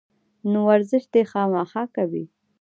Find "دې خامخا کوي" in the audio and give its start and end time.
1.13-2.25